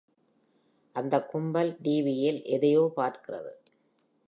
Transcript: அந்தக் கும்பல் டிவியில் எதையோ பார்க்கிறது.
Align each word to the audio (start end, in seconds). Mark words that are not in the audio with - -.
அந்தக் 0.95 1.29
கும்பல் 1.29 1.77
டிவியில் 1.81 2.43
எதையோ 2.43 2.91
பார்க்கிறது. 2.95 3.53